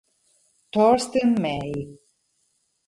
Torsten 0.71 1.31
May 1.43 1.69